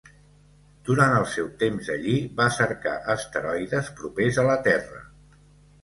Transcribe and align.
Durant 0.89 1.13
el 1.17 1.27
seu 1.33 1.51
temps 1.59 1.91
allí, 1.97 2.17
va 2.41 2.49
cercar 2.57 2.97
asteroides 3.17 3.95
propers 4.01 4.45
a 4.47 4.51
la 4.53 4.61
Terra. 4.71 5.09